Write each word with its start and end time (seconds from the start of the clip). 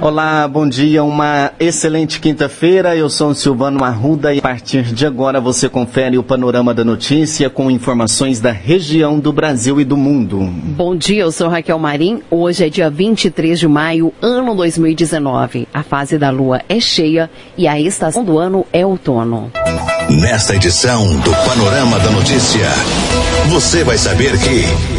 Olá, 0.00 0.46
bom 0.46 0.68
dia, 0.68 1.02
uma 1.02 1.52
excelente 1.58 2.20
quinta-feira. 2.20 2.94
Eu 2.94 3.08
sou 3.08 3.30
o 3.30 3.34
Silvano 3.34 3.82
Arruda 3.82 4.32
e 4.32 4.38
a 4.38 4.42
partir 4.42 4.82
de 4.82 5.06
agora 5.06 5.40
você 5.40 5.68
confere 5.68 6.18
o 6.18 6.22
panorama 6.22 6.74
da 6.74 6.84
notícia 6.84 7.48
com 7.48 7.70
informações 7.70 8.38
da 8.38 8.52
região 8.52 9.18
do 9.18 9.32
Brasil 9.32 9.80
e 9.80 9.84
do 9.84 9.96
mundo. 9.96 10.38
Bom 10.76 10.94
dia, 10.94 11.22
eu 11.22 11.32
sou 11.32 11.48
Raquel 11.48 11.78
Marim. 11.78 12.22
Hoje 12.30 12.66
é 12.66 12.68
dia 12.68 12.90
23 12.90 13.58
de 13.58 13.66
maio, 13.66 14.12
ano 14.20 14.54
2019. 14.54 15.66
A 15.72 15.82
fase 15.82 16.18
da 16.18 16.30
lua 16.30 16.60
é 16.68 16.78
cheia 16.78 17.30
e 17.56 17.66
a 17.66 17.80
estação 17.80 18.22
do 18.22 18.38
ano 18.38 18.66
é 18.72 18.84
outono. 18.84 19.50
Nesta 20.08 20.54
edição 20.54 21.18
do 21.20 21.32
Panorama 21.48 21.98
da 21.98 22.10
Notícia, 22.10 22.68
você 23.48 23.82
vai 23.82 23.98
saber 23.98 24.38
que. 24.38 24.95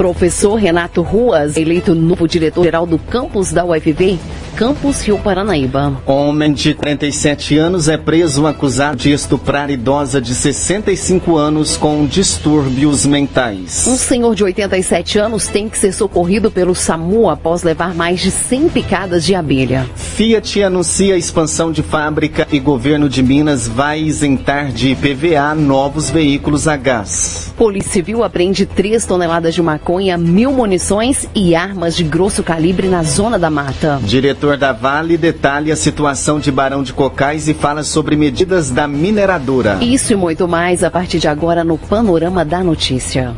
Professor 0.00 0.54
Renato 0.54 1.02
Ruas, 1.02 1.58
eleito 1.58 1.94
novo 1.94 2.26
diretor-geral 2.26 2.86
do 2.86 2.98
campus 2.98 3.52
da 3.52 3.66
UFV, 3.66 4.18
Campus 4.60 5.00
Rio 5.00 5.18
Paranaíba. 5.18 6.02
Homem 6.04 6.52
de 6.52 6.74
47 6.74 7.56
anos 7.56 7.88
é 7.88 7.96
preso 7.96 8.46
acusado 8.46 8.98
de 8.98 9.10
estuprar 9.10 9.70
idosa 9.70 10.20
de 10.20 10.34
65 10.34 11.38
anos 11.38 11.78
com 11.78 12.04
distúrbios 12.04 13.06
mentais. 13.06 13.86
Um 13.86 13.96
senhor 13.96 14.34
de 14.34 14.44
87 14.44 15.18
anos 15.18 15.48
tem 15.48 15.66
que 15.66 15.78
ser 15.78 15.92
socorrido 15.92 16.50
pelo 16.50 16.74
SAMU 16.74 17.30
após 17.30 17.62
levar 17.62 17.94
mais 17.94 18.20
de 18.20 18.30
100 18.30 18.68
picadas 18.68 19.24
de 19.24 19.34
abelha. 19.34 19.86
Fiat 19.96 20.62
anuncia 20.62 21.16
expansão 21.16 21.72
de 21.72 21.82
fábrica 21.82 22.46
e 22.52 22.58
governo 22.58 23.08
de 23.08 23.22
Minas 23.22 23.66
vai 23.66 23.98
isentar 23.98 24.72
de 24.72 24.90
IPVA 24.90 25.54
novos 25.54 26.10
veículos 26.10 26.68
a 26.68 26.76
gás. 26.76 27.50
Polícia 27.56 27.92
Civil 27.92 28.22
apreende 28.22 28.66
3 28.66 29.06
toneladas 29.06 29.54
de 29.54 29.62
maconha, 29.62 30.18
mil 30.18 30.52
munições 30.52 31.26
e 31.34 31.54
armas 31.54 31.96
de 31.96 32.04
grosso 32.04 32.42
calibre 32.42 32.88
na 32.88 33.02
zona 33.02 33.38
da 33.38 33.48
mata. 33.48 33.98
Diretor 34.02 34.49
da 34.56 34.72
Vale 34.72 35.16
detalha 35.16 35.74
a 35.74 35.76
situação 35.76 36.40
de 36.40 36.50
Barão 36.50 36.82
de 36.82 36.92
Cocais 36.92 37.48
e 37.48 37.54
fala 37.54 37.82
sobre 37.82 38.16
medidas 38.16 38.70
da 38.70 38.86
mineradora. 38.86 39.78
Isso 39.82 40.12
e 40.12 40.16
muito 40.16 40.46
mais 40.48 40.82
a 40.84 40.90
partir 40.90 41.18
de 41.18 41.28
agora 41.28 41.64
no 41.64 41.76
Panorama 41.76 42.44
da 42.44 42.62
Notícia. 42.62 43.34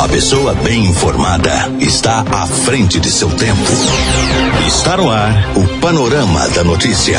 A 0.00 0.08
pessoa 0.08 0.54
bem 0.54 0.86
informada 0.86 1.50
está 1.80 2.24
à 2.30 2.46
frente 2.46 3.00
de 3.00 3.10
seu 3.10 3.28
tempo. 3.30 3.70
Está 4.66 4.96
no 4.96 5.10
ar 5.10 5.32
o 5.56 5.80
Panorama 5.80 6.48
da 6.48 6.64
Notícia. 6.64 7.18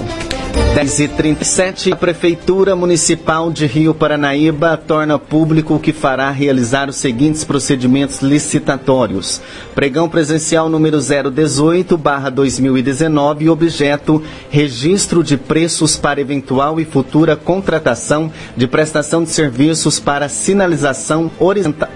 10h37, 0.75 1.93
a 1.93 1.97
Prefeitura 1.97 2.75
Municipal 2.75 3.53
de 3.53 3.67
Rio 3.67 3.93
Paranaíba 3.93 4.75
torna 4.75 5.19
público 5.19 5.79
que 5.79 5.93
fará 5.93 6.31
realizar 6.31 6.89
os 6.89 6.97
seguintes 6.97 7.45
procedimentos 7.45 8.23
licitatórios. 8.23 9.39
Pregão 9.75 10.09
presencial 10.09 10.71
número 10.71 10.97
018-2019, 10.97 13.51
objeto 13.51 14.23
registro 14.49 15.23
de 15.23 15.37
preços 15.37 15.99
para 15.99 16.23
eventual 16.23 16.81
e 16.81 16.87
futura 16.87 17.37
contratação 17.37 18.33
de 18.57 18.67
prestação 18.67 19.25
de 19.25 19.29
serviços 19.29 20.01
para 20.01 20.31
sinalização 20.31 21.31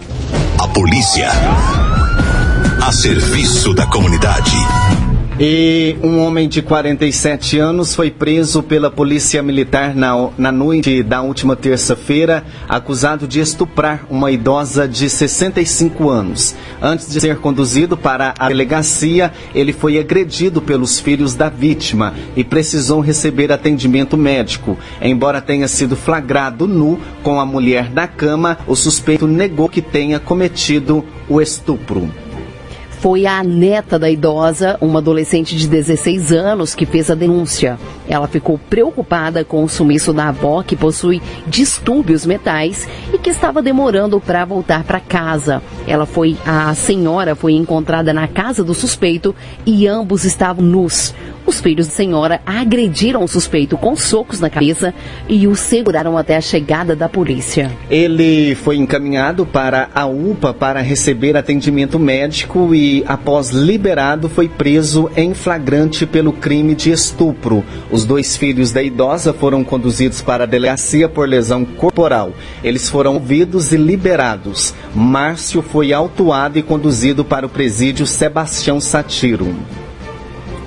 A 0.64 0.68
polícia 0.70 1.30
a 2.82 2.92
serviço 2.94 3.74
da 3.74 3.86
comunidade. 3.86 4.56
E 5.40 5.98
um 6.04 6.20
homem 6.20 6.48
de 6.48 6.62
47 6.62 7.58
anos 7.58 7.96
foi 7.96 8.12
preso 8.12 8.62
pela 8.62 8.92
Polícia 8.92 9.42
Militar 9.42 9.96
na, 9.96 10.30
na 10.38 10.52
noite 10.52 11.02
da 11.02 11.24
última 11.24 11.56
terça-feira, 11.56 12.46
acusado 12.70 13.28
de 13.28 13.40
estuprar 13.40 14.06
uma 14.12 14.30
idosa 14.30 14.88
de 14.88 15.10
65 15.10 16.08
anos. 16.08 16.54
Antes 16.80 17.12
de 17.12 17.20
ser 17.20 17.38
conduzido 17.38 17.98
para 17.98 18.36
a 18.38 18.48
delegacia, 18.48 19.34
ele 19.56 19.74
foi 19.74 19.98
agredido 19.98 20.62
pelos 20.62 21.00
filhos 21.00 21.34
da 21.34 21.50
vítima 21.50 22.14
e 22.36 22.44
precisou 22.44 23.00
receber 23.00 23.52
atendimento 23.52 24.16
médico. 24.16 24.78
Embora 25.02 25.42
tenha 25.42 25.68
sido 25.68 25.96
flagrado 25.96 26.68
nu 26.68 27.00
com 27.24 27.40
a 27.40 27.46
mulher 27.46 27.90
da 27.90 28.08
cama, 28.08 28.60
o 28.68 28.76
suspeito 28.76 29.26
negou 29.26 29.68
que 29.68 29.82
tenha 29.82 30.20
cometido 30.20 31.04
o 31.28 31.42
estupro 31.42 32.23
foi 33.04 33.26
a 33.26 33.44
neta 33.44 34.00
da 34.00 34.10
idosa, 34.10 34.78
uma 34.80 35.00
adolescente 35.00 35.58
de 35.58 35.68
16 35.68 36.32
anos, 36.32 36.74
que 36.74 36.86
fez 36.86 37.12
a 37.12 37.16
denúncia. 37.16 37.78
Ela 38.08 38.28
ficou 38.28 38.60
preocupada 38.70 39.44
com 39.44 39.64
o 39.64 39.70
sumiço 39.70 40.14
da 40.14 40.30
avó, 40.30 40.64
que 40.64 40.76
possui 40.76 41.22
distúrbios 41.48 42.26
metais 42.26 42.88
e 43.14 43.18
que 43.18 43.30
estava 43.30 43.62
demorando 43.62 44.20
para 44.20 44.46
voltar 44.46 44.84
para 44.84 45.00
casa. 45.00 45.62
Ela 45.88 46.06
foi, 46.06 46.38
a 46.46 46.74
senhora 46.76 47.36
foi 47.36 47.54
encontrada 47.54 48.14
na 48.14 48.28
casa 48.28 48.64
do 48.64 48.74
suspeito 48.74 49.36
e 49.66 49.88
ambos 49.88 50.26
estavam 50.26 50.64
nus. 50.64 51.14
Os 51.46 51.60
filhos 51.60 51.88
da 51.88 51.94
senhora 51.94 52.42
agrediram 52.46 53.24
o 53.24 53.28
suspeito 53.28 53.78
com 53.78 53.96
socos 53.96 54.40
na 54.40 54.50
cabeça 54.50 54.94
e 55.28 55.46
o 55.46 55.56
seguraram 55.56 56.18
até 56.18 56.38
a 56.38 56.42
chegada 56.42 56.96
da 56.96 57.10
polícia. 57.10 57.70
Ele 57.90 58.56
foi 58.56 58.78
encaminhado 58.78 59.46
para 59.46 59.90
a 59.94 60.06
UPA 60.06 60.54
para 60.54 60.82
receber 60.82 61.36
atendimento 61.36 62.00
médico 62.00 62.74
e, 62.74 63.04
após 63.06 63.50
liberado, 63.50 64.30
foi 64.30 64.48
preso 64.48 65.10
em 65.18 65.34
flagrante 65.34 66.06
pelo 66.06 66.32
crime 66.32 66.76
de 66.76 66.92
estupro. 66.92 67.64
Os 67.94 68.06
dois 68.06 68.36
filhos 68.36 68.72
da 68.72 68.82
idosa 68.82 69.32
foram 69.32 69.64
conduzidos 69.64 70.20
para 70.20 70.46
a 70.46 70.48
delegacia 70.48 71.08
por 71.08 71.30
lesão 71.30 71.64
corporal. 71.64 72.34
Eles 72.64 72.90
foram 72.90 73.14
ouvidos 73.14 73.72
e 73.72 73.78
liberados. 73.78 74.74
Márcio 74.96 75.62
foi 75.62 75.94
autuado 75.94 76.58
e 76.58 76.64
conduzido 76.64 77.24
para 77.24 77.46
o 77.46 77.50
presídio 77.50 78.08
Sebastião 78.08 78.82
Satiro. 78.82 79.56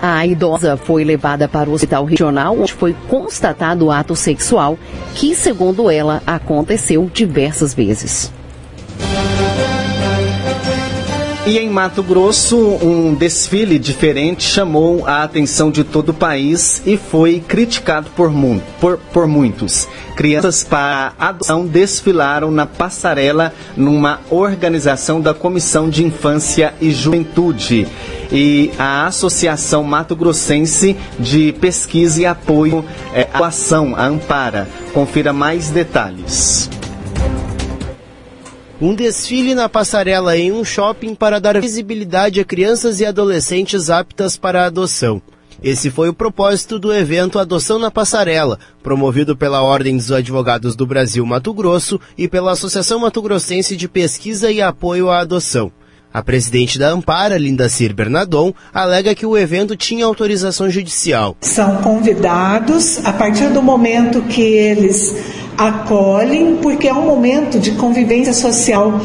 A 0.00 0.24
idosa 0.24 0.76
foi 0.76 1.02
levada 1.02 1.48
para 1.48 1.68
o 1.68 1.72
hospital 1.72 2.04
regional, 2.04 2.60
onde 2.60 2.72
foi 2.72 2.94
constatado 3.08 3.86
o 3.86 3.90
ato 3.90 4.14
sexual, 4.14 4.78
que, 5.16 5.34
segundo 5.34 5.90
ela, 5.90 6.22
aconteceu 6.24 7.10
diversas 7.12 7.74
vezes. 7.74 8.32
E 11.46 11.60
em 11.60 11.70
Mato 11.70 12.02
Grosso, 12.02 12.58
um 12.58 13.14
desfile 13.14 13.78
diferente 13.78 14.42
chamou 14.42 15.06
a 15.06 15.22
atenção 15.22 15.70
de 15.70 15.84
todo 15.84 16.08
o 16.08 16.14
país 16.14 16.82
e 16.84 16.96
foi 16.96 17.38
criticado 17.38 18.10
por, 18.16 18.32
mu 18.32 18.60
por, 18.80 18.98
por 19.12 19.28
muitos. 19.28 19.86
Crianças 20.16 20.64
para 20.64 21.12
adoção 21.16 21.64
desfilaram 21.64 22.50
na 22.50 22.66
passarela 22.66 23.52
numa 23.76 24.18
organização 24.28 25.20
da 25.20 25.32
Comissão 25.32 25.88
de 25.88 26.04
Infância 26.04 26.74
e 26.80 26.90
Juventude 26.90 27.86
e 28.32 28.72
a 28.76 29.06
Associação 29.06 29.84
Mato 29.84 30.16
Grossense 30.16 30.96
de 31.16 31.52
Pesquisa 31.52 32.22
e 32.22 32.26
Apoio 32.26 32.84
é, 33.14 33.28
à 33.32 33.46
Ação, 33.46 33.94
a 33.94 34.04
Ampara. 34.04 34.66
Confira 34.92 35.32
mais 35.32 35.70
detalhes. 35.70 36.68
Um 38.78 38.94
desfile 38.94 39.54
na 39.54 39.70
passarela 39.70 40.36
em 40.36 40.52
um 40.52 40.62
shopping 40.62 41.14
para 41.14 41.40
dar 41.40 41.58
visibilidade 41.58 42.40
a 42.40 42.44
crianças 42.44 43.00
e 43.00 43.06
adolescentes 43.06 43.88
aptas 43.88 44.36
para 44.36 44.62
a 44.62 44.66
adoção. 44.66 45.22
Esse 45.62 45.90
foi 45.90 46.10
o 46.10 46.14
propósito 46.14 46.78
do 46.78 46.92
evento 46.92 47.38
Adoção 47.38 47.78
na 47.78 47.90
Passarela, 47.90 48.58
promovido 48.82 49.34
pela 49.34 49.62
Ordem 49.62 49.96
dos 49.96 50.12
Advogados 50.12 50.76
do 50.76 50.86
Brasil 50.86 51.24
Mato 51.24 51.54
Grosso 51.54 51.98
e 52.18 52.28
pela 52.28 52.52
Associação 52.52 52.98
Mato 53.00 53.22
Grossense 53.22 53.74
de 53.74 53.88
Pesquisa 53.88 54.50
e 54.50 54.60
Apoio 54.60 55.08
à 55.08 55.20
Adoção. 55.20 55.72
A 56.12 56.22
presidente 56.22 56.78
da 56.78 56.90
Ampara, 56.90 57.38
Linda 57.38 57.70
Cir 57.70 57.94
Bernadon, 57.94 58.52
alega 58.72 59.14
que 59.14 59.24
o 59.24 59.36
evento 59.36 59.74
tinha 59.74 60.04
autorização 60.04 60.68
judicial. 60.68 61.34
São 61.40 61.76
convidados 61.78 63.04
a 63.06 63.12
partir 63.14 63.48
do 63.48 63.62
momento 63.62 64.20
que 64.22 64.42
eles 64.42 65.45
acolhem, 65.56 66.56
porque 66.56 66.88
é 66.88 66.92
um 66.94 67.06
momento 67.06 67.58
de 67.58 67.72
convivência 67.72 68.32
social 68.32 69.00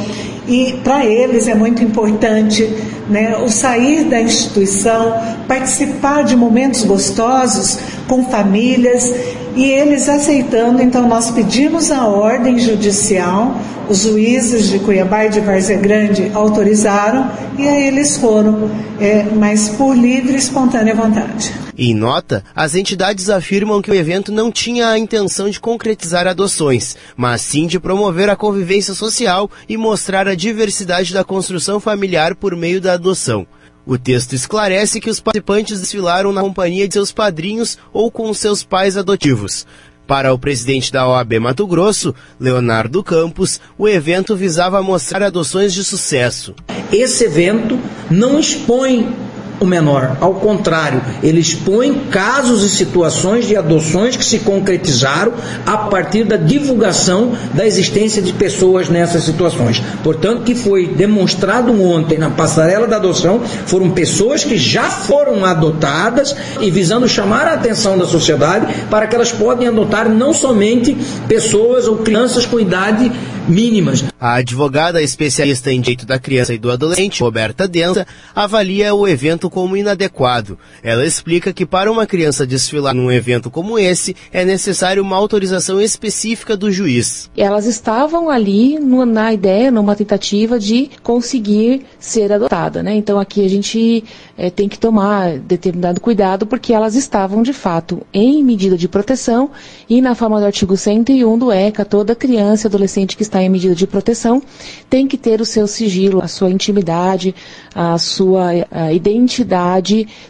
e 0.47 0.79
para 0.83 1.05
eles 1.05 1.47
é 1.47 1.55
muito 1.55 1.83
importante 1.83 2.67
né, 3.09 3.37
o 3.37 3.49
sair 3.49 4.05
da 4.05 4.21
instituição, 4.21 5.13
participar 5.47 6.23
de 6.23 6.35
momentos 6.35 6.83
gostosos 6.83 7.77
com 8.07 8.25
famílias 8.25 9.13
e 9.55 9.65
eles 9.65 10.07
aceitando, 10.07 10.81
então 10.81 11.07
nós 11.07 11.29
pedimos 11.31 11.91
a 11.91 12.07
ordem 12.07 12.57
judicial, 12.57 13.55
os 13.89 14.03
juízes 14.03 14.69
de 14.69 14.79
Cuiabá 14.79 15.25
e 15.25 15.29
de 15.29 15.41
Várzea 15.41 15.77
Grande 15.77 16.31
autorizaram 16.33 17.29
e 17.57 17.67
aí 17.67 17.87
eles 17.87 18.17
foram, 18.17 18.71
é, 18.99 19.25
mas 19.35 19.69
por 19.69 19.95
livre 19.95 20.33
e 20.33 20.37
espontânea 20.37 20.95
vontade. 20.95 21.53
Em 21.77 21.93
nota, 21.93 22.43
as 22.55 22.75
entidades 22.75 23.29
afirmam 23.29 23.81
que 23.81 23.89
o 23.89 23.93
evento 23.95 24.31
não 24.31 24.51
tinha 24.51 24.89
a 24.89 24.99
intenção 24.99 25.49
de 25.49 25.59
concretizar 25.59 26.27
adoções, 26.27 26.95
mas 27.17 27.41
sim 27.41 27.65
de 27.65 27.79
promover 27.79 28.29
a 28.29 28.35
convivência 28.35 28.93
social 28.93 29.49
e 29.67 29.77
mostrar 29.77 30.27
a 30.27 30.30
diversidade 30.35 31.13
da 31.13 31.23
construção 31.23 31.79
familiar 31.79 32.35
por 32.35 32.55
meio 32.55 32.81
da 32.81 32.93
adoção. 32.93 33.45
O 33.85 33.97
texto 33.97 34.33
esclarece 34.33 35.01
que 35.01 35.09
os 35.09 35.19
participantes 35.19 35.79
desfilaram 35.79 36.31
na 36.31 36.41
companhia 36.41 36.87
de 36.87 36.93
seus 36.93 37.11
padrinhos 37.11 37.77
ou 37.91 38.11
com 38.11 38.33
seus 38.33 38.63
pais 38.63 38.95
adotivos. 38.95 39.65
Para 40.05 40.33
o 40.33 40.37
presidente 40.37 40.91
da 40.91 41.07
OAB 41.07 41.39
Mato 41.39 41.65
Grosso, 41.65 42.13
Leonardo 42.39 43.03
Campos, 43.03 43.61
o 43.77 43.87
evento 43.87 44.35
visava 44.35 44.83
mostrar 44.83 45.23
adoções 45.23 45.73
de 45.73 45.83
sucesso. 45.83 46.53
Esse 46.91 47.23
evento 47.23 47.79
não 48.09 48.39
expõe 48.39 49.15
o 49.61 49.65
menor. 49.65 50.17
Ao 50.19 50.33
contrário, 50.33 50.99
ele 51.21 51.39
expõe 51.39 51.93
casos 52.09 52.63
e 52.63 52.69
situações 52.69 53.47
de 53.47 53.55
adoções 53.55 54.17
que 54.17 54.25
se 54.25 54.39
concretizaram 54.39 55.33
a 55.67 55.77
partir 55.77 56.23
da 56.23 56.35
divulgação 56.35 57.33
da 57.53 57.65
existência 57.65 58.23
de 58.23 58.33
pessoas 58.33 58.89
nessas 58.89 59.23
situações. 59.23 59.81
Portanto, 60.03 60.43
que 60.43 60.55
foi 60.55 60.87
demonstrado 60.87 61.79
ontem 61.79 62.17
na 62.17 62.31
passarela 62.31 62.87
da 62.87 62.95
adoção 62.95 63.39
foram 63.67 63.91
pessoas 63.91 64.43
que 64.43 64.57
já 64.57 64.89
foram 64.89 65.45
adotadas 65.45 66.35
e 66.59 66.71
visando 66.71 67.07
chamar 67.07 67.47
a 67.47 67.53
atenção 67.53 67.99
da 67.99 68.07
sociedade 68.07 68.65
para 68.89 69.05
que 69.05 69.15
elas 69.15 69.31
podem 69.31 69.67
adotar 69.67 70.09
não 70.09 70.33
somente 70.33 70.97
pessoas 71.27 71.87
ou 71.87 71.97
crianças 71.97 72.47
com 72.47 72.59
idade 72.59 73.11
mínimas. 73.47 74.03
A 74.19 74.35
advogada 74.35 75.01
especialista 75.01 75.71
em 75.71 75.81
direito 75.81 76.05
da 76.05 76.19
criança 76.19 76.53
e 76.53 76.57
do 76.57 76.71
adolescente, 76.71 77.21
Roberta 77.21 77.67
Densa, 77.67 78.05
avalia 78.35 78.93
o 78.93 79.07
evento 79.07 79.49
como 79.51 79.77
inadequado. 79.77 80.57
Ela 80.81 81.05
explica 81.05 81.53
que 81.53 81.65
para 81.65 81.91
uma 81.91 82.07
criança 82.07 82.47
desfilar 82.47 82.95
num 82.95 83.11
evento 83.11 83.51
como 83.51 83.77
esse, 83.77 84.15
é 84.31 84.43
necessário 84.45 85.03
uma 85.03 85.17
autorização 85.17 85.79
específica 85.79 86.55
do 86.55 86.71
juiz. 86.71 87.29
Elas 87.35 87.65
estavam 87.65 88.29
ali 88.29 88.79
no, 88.79 89.05
na 89.05 89.33
ideia, 89.33 89.69
numa 89.69 89.95
tentativa 89.95 90.57
de 90.57 90.89
conseguir 91.03 91.85
ser 91.99 92.31
adotada, 92.31 92.81
né? 92.81 92.95
Então 92.95 93.19
aqui 93.19 93.45
a 93.45 93.49
gente 93.49 94.03
é, 94.37 94.49
tem 94.49 94.69
que 94.69 94.79
tomar 94.79 95.37
determinado 95.37 95.99
cuidado 95.99 96.47
porque 96.47 96.73
elas 96.73 96.95
estavam 96.95 97.43
de 97.43 97.53
fato 97.53 98.01
em 98.13 98.43
medida 98.43 98.77
de 98.77 98.87
proteção 98.87 99.51
e 99.89 100.01
na 100.01 100.15
forma 100.15 100.39
do 100.39 100.45
artigo 100.45 100.77
101 100.77 101.37
do 101.37 101.51
ECA, 101.51 101.83
toda 101.83 102.15
criança 102.15 102.65
e 102.65 102.69
adolescente 102.69 103.17
que 103.17 103.23
está 103.23 103.43
em 103.43 103.49
medida 103.49 103.75
de 103.75 103.85
proteção 103.85 104.41
tem 104.89 105.07
que 105.07 105.17
ter 105.17 105.41
o 105.41 105.45
seu 105.45 105.67
sigilo, 105.67 106.23
a 106.23 106.27
sua 106.27 106.49
intimidade, 106.49 107.35
a 107.75 107.97
sua 107.97 108.51
a 108.71 108.93
identidade, 108.93 109.30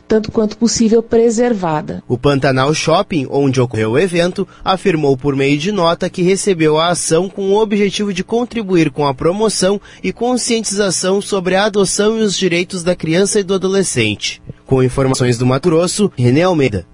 tanto 0.07 0.31
quanto 0.31 0.57
possível, 0.57 1.01
preservada. 1.01 2.03
O 2.07 2.17
Pantanal 2.17 2.73
Shopping, 2.73 3.27
onde 3.29 3.59
ocorreu 3.59 3.91
o 3.91 3.99
evento, 3.99 4.47
afirmou 4.63 5.17
por 5.17 5.35
meio 5.35 5.57
de 5.57 5.71
nota 5.71 6.09
que 6.09 6.21
recebeu 6.21 6.77
a 6.77 6.89
ação 6.89 7.27
com 7.29 7.49
o 7.49 7.59
objetivo 7.59 8.13
de 8.13 8.23
contribuir 8.23 8.91
com 8.91 9.07
a 9.07 9.13
promoção 9.13 9.79
e 10.03 10.13
conscientização 10.13 11.21
sobre 11.21 11.55
a 11.55 11.65
adoção 11.65 12.19
e 12.19 12.21
os 12.21 12.37
direitos 12.37 12.83
da 12.83 12.95
criança 12.95 13.39
e 13.39 13.43
do 13.43 13.53
adolescente. 13.53 14.41
Com 14.65 14.83
informações 14.83 15.37
do 15.37 15.45
Mato 15.45 15.69
Grosso, 15.69 16.11
René 16.15 16.43
Almeida. 16.43 16.85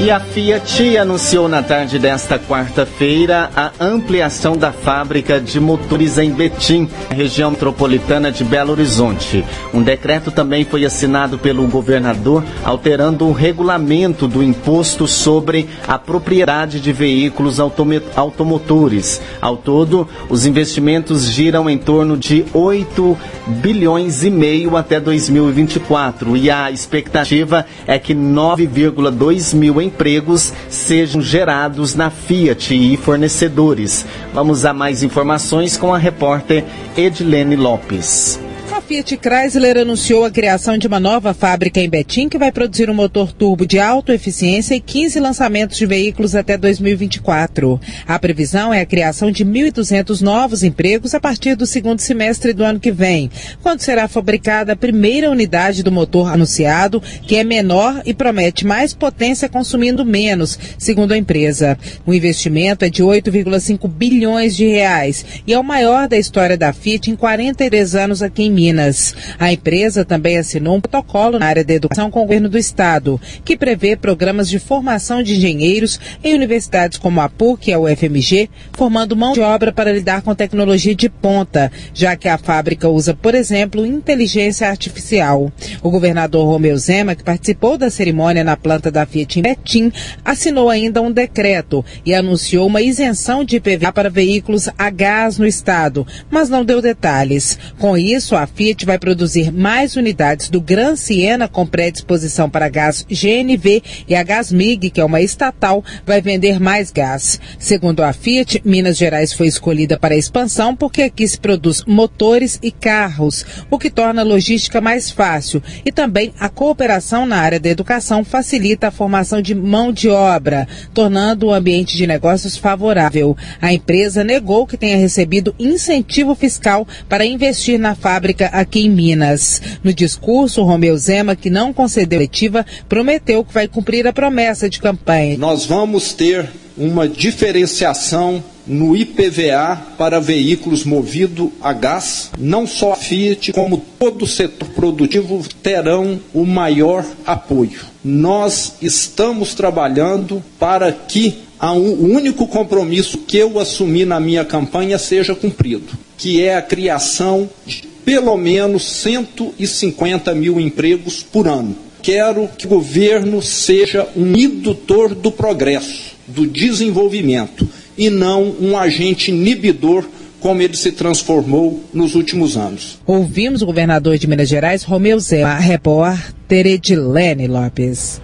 E 0.00 0.12
a 0.12 0.20
Fiat 0.20 0.96
anunciou 0.96 1.48
na 1.48 1.60
tarde 1.60 1.98
desta 1.98 2.38
quarta-feira 2.38 3.50
a 3.54 3.72
ampliação 3.80 4.56
da 4.56 4.70
fábrica 4.70 5.40
de 5.40 5.58
motores 5.58 6.18
em 6.18 6.30
Betim, 6.30 6.88
região 7.10 7.50
metropolitana 7.50 8.30
de 8.30 8.44
Belo 8.44 8.70
Horizonte. 8.70 9.44
Um 9.74 9.82
decreto 9.82 10.30
também 10.30 10.64
foi 10.64 10.84
assinado 10.84 11.36
pelo 11.36 11.66
governador, 11.66 12.44
alterando 12.64 13.26
o 13.26 13.32
regulamento 13.32 14.28
do 14.28 14.40
imposto 14.40 15.08
sobre 15.08 15.68
a 15.86 15.98
propriedade 15.98 16.80
de 16.80 16.92
veículos 16.92 17.58
automotores. 17.58 19.20
Ao 19.42 19.56
todo, 19.56 20.08
os 20.28 20.46
investimentos 20.46 21.24
giram 21.24 21.68
em 21.68 21.76
torno 21.76 22.16
de 22.16 22.44
8 22.54 23.18
bilhões 23.48 24.22
e 24.22 24.30
meio 24.30 24.76
até 24.76 25.00
2024 25.00 26.36
e 26.36 26.48
a 26.52 26.70
expectativa 26.70 27.66
é 27.84 27.98
que 27.98 28.14
9,2 28.14 29.54
mil 29.56 29.87
empregos 29.88 30.52
sejam 30.68 31.20
gerados 31.20 31.94
na 31.94 32.10
Fiat 32.10 32.74
e 32.74 32.96
fornecedores. 32.96 34.06
Vamos 34.32 34.64
a 34.64 34.72
mais 34.72 35.02
informações 35.02 35.76
com 35.76 35.92
a 35.92 35.98
repórter 35.98 36.64
Edilene 36.96 37.56
Lopes. 37.56 38.47
Fiat 38.88 39.18
Chrysler 39.18 39.76
anunciou 39.76 40.24
a 40.24 40.30
criação 40.30 40.78
de 40.78 40.86
uma 40.86 40.98
nova 40.98 41.34
fábrica 41.34 41.78
em 41.78 41.90
Betim 41.90 42.26
que 42.26 42.38
vai 42.38 42.50
produzir 42.50 42.88
um 42.88 42.94
motor 42.94 43.30
turbo 43.30 43.66
de 43.66 43.78
alta 43.78 44.14
eficiência 44.14 44.74
e 44.74 44.80
15 44.80 45.20
lançamentos 45.20 45.76
de 45.76 45.84
veículos 45.84 46.34
até 46.34 46.56
2024. 46.56 47.78
A 48.06 48.18
previsão 48.18 48.72
é 48.72 48.80
a 48.80 48.86
criação 48.86 49.30
de 49.30 49.44
1.200 49.44 50.22
novos 50.22 50.62
empregos 50.62 51.14
a 51.14 51.20
partir 51.20 51.54
do 51.54 51.66
segundo 51.66 52.00
semestre 52.00 52.54
do 52.54 52.64
ano 52.64 52.80
que 52.80 52.90
vem, 52.90 53.30
quando 53.62 53.80
será 53.80 54.08
fabricada 54.08 54.72
a 54.72 54.76
primeira 54.76 55.30
unidade 55.30 55.82
do 55.82 55.92
motor 55.92 56.32
anunciado, 56.32 57.02
que 57.26 57.36
é 57.36 57.44
menor 57.44 58.00
e 58.06 58.14
promete 58.14 58.66
mais 58.66 58.94
potência 58.94 59.50
consumindo 59.50 60.02
menos, 60.02 60.58
segundo 60.78 61.12
a 61.12 61.18
empresa. 61.18 61.76
O 62.06 62.14
investimento 62.14 62.86
é 62.86 62.88
de 62.88 63.02
8,5 63.02 63.86
bilhões 63.86 64.56
de 64.56 64.66
reais 64.66 65.26
e 65.46 65.52
é 65.52 65.58
o 65.58 65.62
maior 65.62 66.08
da 66.08 66.16
história 66.16 66.56
da 66.56 66.72
Fiat 66.72 67.10
em 67.10 67.16
43 67.16 67.94
anos 67.94 68.22
aqui 68.22 68.44
em 68.44 68.50
Minas. 68.58 69.14
A 69.38 69.52
empresa 69.52 70.04
também 70.04 70.36
assinou 70.36 70.74
um 70.74 70.80
protocolo 70.80 71.38
na 71.38 71.46
área 71.46 71.64
da 71.64 71.74
educação 71.74 72.10
com 72.10 72.18
o 72.18 72.22
governo 72.22 72.48
do 72.48 72.58
estado, 72.58 73.20
que 73.44 73.56
prevê 73.56 73.94
programas 73.96 74.48
de 74.48 74.58
formação 74.58 75.22
de 75.22 75.36
engenheiros 75.36 76.00
em 76.24 76.34
universidades 76.34 76.98
como 76.98 77.20
a 77.20 77.28
PUC 77.28 77.70
e 77.70 77.72
a 77.72 77.78
UFMG, 77.78 78.50
formando 78.72 79.14
mão 79.14 79.32
de 79.32 79.40
obra 79.40 79.72
para 79.72 79.92
lidar 79.92 80.22
com 80.22 80.34
tecnologia 80.34 80.92
de 80.92 81.08
ponta, 81.08 81.70
já 81.94 82.16
que 82.16 82.28
a 82.28 82.36
fábrica 82.36 82.88
usa, 82.88 83.14
por 83.14 83.36
exemplo, 83.36 83.86
inteligência 83.86 84.68
artificial. 84.68 85.52
O 85.80 85.90
governador 85.90 86.44
Romeu 86.44 86.76
Zema, 86.76 87.14
que 87.14 87.22
participou 87.22 87.78
da 87.78 87.90
cerimônia 87.90 88.42
na 88.42 88.56
planta 88.56 88.90
da 88.90 89.06
Fiat 89.06 89.38
em 89.38 89.42
Betim, 89.42 89.92
assinou 90.24 90.68
ainda 90.68 91.00
um 91.00 91.12
decreto 91.12 91.84
e 92.04 92.12
anunciou 92.12 92.66
uma 92.66 92.82
isenção 92.82 93.44
de 93.44 93.56
IPVA 93.56 93.92
para 93.92 94.10
veículos 94.10 94.68
a 94.76 94.90
gás 94.90 95.38
no 95.38 95.46
estado, 95.46 96.04
mas 96.28 96.48
não 96.48 96.64
deu 96.64 96.82
detalhes. 96.82 97.56
Com 97.78 97.96
isso, 97.96 98.34
a 98.34 98.47
Fiat 98.54 98.84
vai 98.84 98.98
produzir 98.98 99.52
mais 99.52 99.96
unidades 99.96 100.48
do 100.48 100.60
Gran 100.60 100.96
Siena 100.96 101.48
com 101.48 101.66
predisposição 101.66 102.48
para 102.48 102.68
gás 102.68 103.06
GNV 103.08 103.82
e 104.08 104.14
a 104.14 104.22
Gasmig, 104.22 104.90
que 104.90 105.00
é 105.00 105.04
uma 105.04 105.20
estatal, 105.20 105.84
vai 106.04 106.20
vender 106.20 106.60
mais 106.60 106.90
gás. 106.90 107.40
Segundo 107.58 108.02
a 108.02 108.12
Fiat, 108.12 108.60
Minas 108.64 108.96
Gerais 108.96 109.32
foi 109.32 109.46
escolhida 109.46 109.98
para 109.98 110.14
a 110.14 110.18
expansão 110.18 110.74
porque 110.74 111.02
aqui 111.02 111.26
se 111.26 111.38
produz 111.38 111.84
motores 111.86 112.58
e 112.62 112.70
carros, 112.70 113.44
o 113.70 113.78
que 113.78 113.90
torna 113.90 114.22
a 114.22 114.24
logística 114.24 114.80
mais 114.80 115.10
fácil. 115.10 115.62
E 115.84 115.92
também 115.92 116.32
a 116.38 116.48
cooperação 116.48 117.26
na 117.26 117.38
área 117.38 117.60
da 117.60 117.68
educação 117.68 118.24
facilita 118.24 118.88
a 118.88 118.92
formação 118.92 119.42
de 119.42 119.54
mão 119.54 119.92
de 119.92 120.08
obra, 120.08 120.66
tornando 120.94 121.46
o 121.46 121.52
ambiente 121.52 121.96
de 121.96 122.06
negócios 122.06 122.56
favorável. 122.56 123.36
A 123.60 123.72
empresa 123.72 124.22
negou 124.22 124.66
que 124.66 124.76
tenha 124.76 124.96
recebido 124.96 125.54
incentivo 125.58 126.34
fiscal 126.34 126.86
para 127.08 127.24
investir 127.26 127.78
na 127.78 127.94
fábrica 127.94 128.37
aqui 128.46 128.80
em 128.86 128.90
Minas. 128.90 129.60
No 129.82 129.92
discurso, 129.92 130.62
Romeu 130.62 130.96
Zema, 130.96 131.36
que 131.36 131.50
não 131.50 131.72
concedeu 131.72 132.18
letiva, 132.18 132.64
prometeu 132.88 133.44
que 133.44 133.52
vai 133.54 133.68
cumprir 133.68 134.06
a 134.06 134.12
promessa 134.12 134.68
de 134.68 134.80
campanha. 134.80 135.36
Nós 135.38 135.64
vamos 135.64 136.12
ter 136.12 136.48
uma 136.76 137.08
diferenciação 137.08 138.42
no 138.66 138.94
IPVA 138.94 139.76
para 139.96 140.20
veículos 140.20 140.84
movidos 140.84 141.48
a 141.60 141.72
gás. 141.72 142.30
Não 142.38 142.66
só 142.66 142.92
a 142.92 142.96
Fiat, 142.96 143.52
como 143.52 143.82
todo 143.98 144.22
o 144.22 144.28
setor 144.28 144.68
produtivo 144.68 145.42
terão 145.62 146.20
o 146.32 146.44
maior 146.44 147.04
apoio. 147.26 147.80
Nós 148.04 148.74
estamos 148.80 149.54
trabalhando 149.54 150.42
para 150.58 150.92
que 150.92 151.38
o 151.60 152.04
único 152.06 152.46
compromisso 152.46 153.18
que 153.18 153.38
eu 153.38 153.58
assumi 153.58 154.04
na 154.04 154.20
minha 154.20 154.44
campanha 154.44 154.98
seja 154.98 155.34
cumprido, 155.34 155.88
que 156.16 156.42
é 156.44 156.54
a 156.54 156.62
criação 156.62 157.50
de 157.66 157.87
pelo 158.08 158.38
menos 158.38 158.88
150 159.02 160.34
mil 160.34 160.58
empregos 160.58 161.22
por 161.22 161.46
ano. 161.46 161.76
Quero 162.00 162.48
que 162.56 162.64
o 162.64 162.70
governo 162.70 163.42
seja 163.42 164.08
um 164.16 164.34
indutor 164.34 165.14
do 165.14 165.30
progresso, 165.30 166.16
do 166.26 166.46
desenvolvimento, 166.46 167.68
e 167.98 168.08
não 168.08 168.54
um 168.62 168.78
agente 168.78 169.30
inibidor 169.30 170.06
como 170.40 170.62
ele 170.62 170.74
se 170.74 170.90
transformou 170.90 171.84
nos 171.92 172.14
últimos 172.14 172.56
anos. 172.56 172.98
Ouvimos 173.06 173.60
o 173.60 173.66
governador 173.66 174.16
de 174.16 174.26
Minas 174.26 174.48
Gerais, 174.48 174.84
Romeu 174.84 175.20
Zé, 175.20 175.42
a 175.42 175.58
repórter 175.58 176.66
Edilene 176.66 177.46
Lopes. 177.46 178.22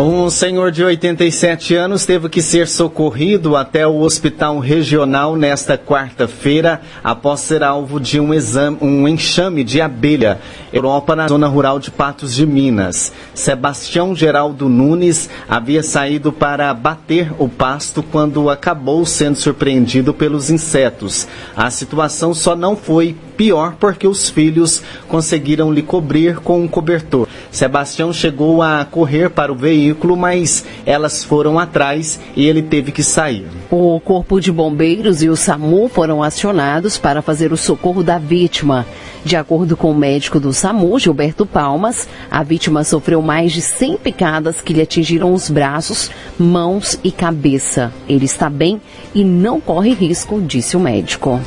Um 0.00 0.30
senhor 0.30 0.70
de 0.70 0.84
87 0.84 1.74
anos 1.74 2.06
teve 2.06 2.28
que 2.28 2.40
ser 2.40 2.68
socorrido 2.68 3.56
até 3.56 3.84
o 3.84 3.98
hospital 3.98 4.60
regional 4.60 5.34
nesta 5.34 5.76
quarta-feira 5.76 6.80
após 7.02 7.40
ser 7.40 7.64
alvo 7.64 7.98
de 7.98 8.20
um, 8.20 8.32
exame, 8.32 8.78
um 8.80 9.08
enxame 9.08 9.64
de 9.64 9.80
abelha. 9.80 10.38
Europa, 10.72 11.16
na 11.16 11.26
zona 11.26 11.48
rural 11.48 11.80
de 11.80 11.90
Patos 11.90 12.32
de 12.32 12.46
Minas. 12.46 13.12
Sebastião 13.34 14.14
Geraldo 14.14 14.68
Nunes 14.68 15.28
havia 15.48 15.82
saído 15.82 16.30
para 16.32 16.72
bater 16.74 17.32
o 17.36 17.48
pasto 17.48 18.00
quando 18.00 18.50
acabou 18.50 19.04
sendo 19.04 19.34
surpreendido 19.34 20.14
pelos 20.14 20.48
insetos. 20.48 21.26
A 21.56 21.70
situação 21.70 22.32
só 22.34 22.54
não 22.54 22.76
foi 22.76 23.16
pior 23.36 23.76
porque 23.80 24.06
os 24.06 24.28
filhos 24.28 24.82
conseguiram 25.08 25.72
lhe 25.72 25.82
cobrir 25.82 26.36
com 26.36 26.60
um 26.60 26.68
cobertor. 26.68 27.26
Sebastião 27.50 28.12
chegou 28.12 28.62
a 28.62 28.84
correr 28.84 29.30
para 29.30 29.52
o 29.52 29.56
veículo, 29.56 30.16
mas 30.16 30.64
elas 30.84 31.24
foram 31.24 31.58
atrás 31.58 32.20
e 32.36 32.46
ele 32.46 32.62
teve 32.62 32.92
que 32.92 33.02
sair. 33.02 33.46
O 33.70 33.98
Corpo 34.00 34.40
de 34.40 34.52
Bombeiros 34.52 35.22
e 35.22 35.28
o 35.28 35.36
SAMU 35.36 35.88
foram 35.88 36.22
acionados 36.22 36.98
para 36.98 37.22
fazer 37.22 37.52
o 37.52 37.56
socorro 37.56 38.02
da 38.02 38.18
vítima. 38.18 38.86
De 39.24 39.36
acordo 39.36 39.76
com 39.76 39.90
o 39.90 39.94
médico 39.94 40.38
do 40.38 40.52
SAMU, 40.52 40.98
Gilberto 40.98 41.44
Palmas, 41.44 42.08
a 42.30 42.42
vítima 42.42 42.84
sofreu 42.84 43.20
mais 43.20 43.52
de 43.52 43.60
100 43.60 43.96
picadas 43.98 44.60
que 44.60 44.72
lhe 44.72 44.80
atingiram 44.80 45.32
os 45.34 45.50
braços, 45.50 46.10
mãos 46.38 46.98
e 47.02 47.10
cabeça. 47.10 47.92
Ele 48.08 48.24
está 48.24 48.48
bem 48.48 48.80
e 49.14 49.24
não 49.24 49.60
corre 49.60 49.92
risco, 49.92 50.40
disse 50.40 50.76
o 50.76 50.80
médico. 50.80 51.40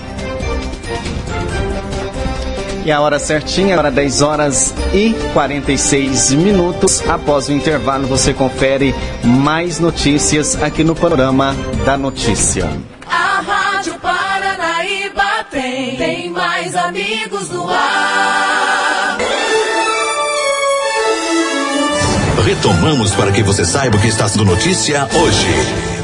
E 2.84 2.92
a 2.92 3.00
hora 3.00 3.20
certinha, 3.20 3.74
agora 3.74 3.92
10 3.92 4.22
horas 4.22 4.74
e 4.94 5.14
46 5.34 6.32
minutos. 6.34 7.02
Após 7.08 7.48
o 7.48 7.52
intervalo, 7.52 8.08
você 8.08 8.34
confere 8.34 8.96
mais 9.24 9.80
notícias 9.80 10.62
aqui 10.62 10.84
no 10.84 10.96
Panorama 10.96 11.56
da 11.86 11.96
Notícia. 11.96 12.68
A 13.06 13.42
Rádio 13.42 13.94
Paranaíba 14.00 15.46
tem, 15.52 15.96
tem 15.96 16.30
mais 16.32 16.76
amigos 16.76 17.50
no 17.50 17.70
ar. 17.70 19.18
Retomamos 22.44 23.12
para 23.12 23.32
que 23.32 23.44
você 23.44 23.64
saiba 23.64 23.98
o 23.98 24.02
que 24.02 24.08
está 24.08 24.28
sendo 24.28 24.44
notícia 24.44 25.08
hoje. 25.14 26.01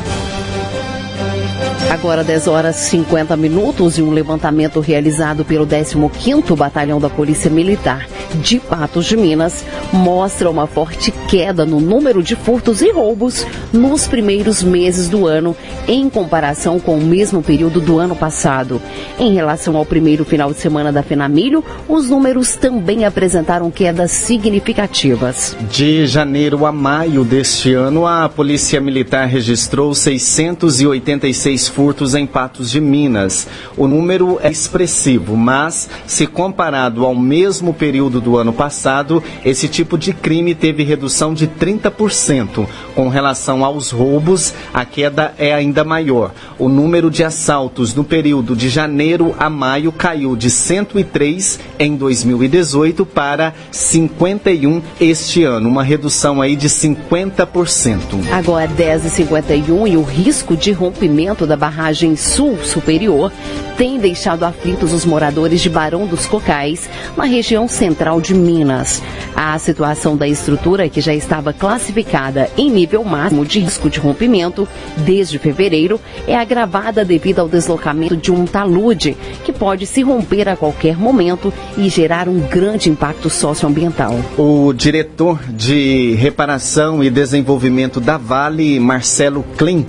Agora 1.90 2.22
10 2.22 2.48
horas 2.48 2.76
50 2.76 3.38
minutos 3.38 3.98
e 3.98 4.02
um 4.02 4.12
levantamento 4.12 4.82
realizado 4.82 5.46
pelo 5.46 5.66
15º 5.66 6.54
Batalhão 6.54 7.00
da 7.00 7.10
Polícia 7.10 7.50
Militar 7.50 8.06
de 8.42 8.60
Patos 8.60 9.06
de 9.06 9.16
Minas 9.16 9.64
mostra 9.94 10.50
uma 10.50 10.68
forte 10.68 11.14
queda 11.30 11.66
no 11.66 11.80
número 11.80 12.22
de 12.22 12.36
furtos 12.36 12.82
e 12.82 12.92
roubos 12.92 13.46
nos 13.72 14.08
primeiros 14.08 14.62
meses 14.62 15.08
do 15.08 15.26
ano, 15.26 15.56
em 15.88 16.10
comparação 16.10 16.80
com 16.80 16.98
o 16.98 17.02
mesmo 17.02 17.42
período 17.42 17.80
do 17.80 17.98
ano 17.98 18.16
passado. 18.16 18.82
Em 19.18 19.34
relação 19.34 19.78
ao 19.78 19.86
primeiro 19.86 20.26
final 20.26 20.52
de 20.52 20.60
semana 20.60 20.92
da 20.92 21.04
Fenamilho, 21.04 21.64
os 21.88 22.10
números 22.10 22.56
também 22.56 23.06
apresentaram 23.06 23.72
quedas 23.72 24.12
significativas. 24.12 25.56
De 25.70 26.06
janeiro 26.06 26.66
a 26.66 26.72
maio 26.72 27.24
deste 27.24 27.74
ano, 27.74 28.06
a 28.06 28.28
Polícia 28.28 28.80
Militar 28.82 29.28
registrou 29.28 29.94
686 29.94 31.70
furtos 31.78 32.16
em 32.16 32.26
Patos 32.26 32.72
de 32.72 32.82
Minas. 32.82 33.48
O 33.78 33.88
número 33.88 34.40
é 34.42 34.50
expressivo, 34.50 35.38
mas 35.38 35.88
se 36.08 36.26
comparado 36.26 37.06
ao 37.06 37.14
mesmo 37.14 37.72
período 37.72 38.20
do 38.20 38.36
ano 38.36 38.52
passado, 38.52 39.24
esse 39.46 39.68
tipo 39.68 39.96
de 39.96 40.12
crime 40.12 40.56
teve 40.56 40.84
redução 40.84 41.36
de 41.36 41.48
30%. 41.48 42.66
Com 42.96 43.10
relação 43.10 43.64
aos 43.64 43.92
roubos, 43.92 44.56
a 44.74 44.84
queda 44.86 45.36
é 45.38 45.54
ainda 45.54 45.84
maior. 45.84 46.32
O 46.58 46.68
número 46.68 47.12
de 47.12 47.24
assaltos 47.24 47.94
no 47.94 48.04
período 48.04 48.56
de 48.56 48.70
janeiro 48.70 49.36
a 49.38 49.48
maio 49.48 49.92
caiu 49.92 50.36
de 50.36 50.50
103 50.50 51.60
em 51.78 51.96
2018 51.96 53.06
para 53.06 53.54
51 53.70 54.82
este 55.00 55.44
ano, 55.44 55.70
uma 55.70 55.84
redução 55.84 56.42
aí 56.42 56.56
de 56.56 56.70
50%. 56.70 58.00
Agora 58.32 58.68
10h51 58.68 59.92
e 59.92 59.96
o 59.96 60.02
risco 60.02 60.58
de 60.58 60.72
rompimento 60.72 61.46
da 61.46 61.67
barragem 61.68 62.16
sul 62.16 62.58
superior 62.64 63.30
tem 63.78 64.00
deixado 64.00 64.44
aflitos 64.44 64.92
os 64.94 65.06
moradores 65.06 65.62
de 65.62 65.70
Barão 65.70 66.08
dos 66.08 66.26
Cocais, 66.26 66.90
na 67.16 67.26
região 67.26 67.68
central 67.68 68.20
de 68.20 68.34
Minas. 68.34 69.04
A 69.36 69.60
situação 69.60 70.18
da 70.18 70.28
estrutura, 70.28 70.90
que 70.90 71.00
já 71.00 71.14
estava 71.14 71.54
classificada 71.54 72.50
em 72.58 72.72
nível 72.72 73.04
máximo 73.04 73.46
de 73.46 73.60
risco 73.60 73.88
de 73.88 74.00
rompimento 74.00 74.68
desde 74.98 75.38
fevereiro, 75.38 76.02
é 76.26 76.36
agravada 76.36 77.06
devido 77.06 77.40
ao 77.40 77.48
deslocamento 77.48 78.18
de 78.18 78.32
um 78.32 78.46
talude, 78.46 79.16
que 79.46 79.54
pode 79.54 79.86
se 79.86 80.02
romper 80.02 80.50
a 80.50 80.56
qualquer 80.56 80.98
momento 80.98 81.54
e 81.78 81.88
gerar 81.88 82.28
um 82.28 82.40
grande 82.40 82.90
impacto 82.90 83.30
socioambiental. 83.30 84.16
O 84.40 84.74
diretor 84.74 85.40
de 85.50 86.16
reparação 86.16 87.04
e 87.04 87.12
desenvolvimento 87.12 88.02
da 88.02 88.18
Vale, 88.18 88.80
Marcelo 88.80 89.46
Klein, 89.56 89.86